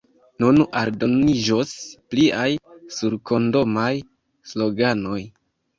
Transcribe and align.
Nun 0.43 0.61
aldoniĝos 0.79 1.75
pliaj 2.15 2.49
surkondomaj 2.99 3.95
sloganoj. 4.55 5.25